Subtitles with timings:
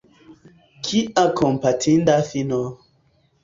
[0.87, 2.61] Kia kompatinda fino!